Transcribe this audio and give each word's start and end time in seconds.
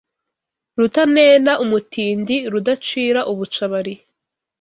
Rutanena 0.79 1.51
umutindi 1.63 2.35
rudacira 2.51 3.21
ubucabari 3.31 3.93